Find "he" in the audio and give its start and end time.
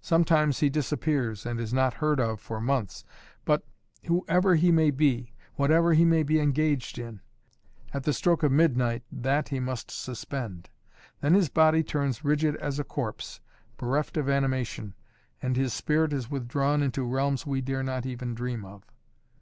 0.60-0.70, 4.54-4.70, 5.92-6.04, 9.48-9.58